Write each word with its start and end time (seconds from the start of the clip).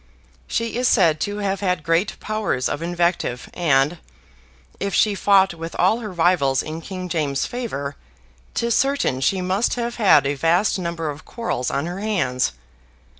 She 0.47 0.77
is 0.77 0.87
said 0.87 1.19
to 1.19 1.37
have 1.37 1.59
had 1.59 1.83
great 1.83 2.19
powers 2.19 2.67
of 2.67 2.81
invective 2.81 3.51
and, 3.53 3.99
if 4.79 4.95
she 4.95 5.13
fought 5.13 5.53
with 5.53 5.75
all 5.77 5.99
her 5.99 6.11
rivals 6.11 6.63
in 6.63 6.81
King 6.81 7.07
James's 7.07 7.45
favor, 7.45 7.95
'tis 8.55 8.75
certain 8.75 9.21
she 9.21 9.41
must 9.41 9.75
have 9.75 9.97
had 9.97 10.25
a 10.25 10.33
vast 10.33 10.79
number 10.79 11.11
of 11.11 11.23
quarrels 11.23 11.69
on 11.69 11.85
her 11.85 11.99
hands. 11.99 12.53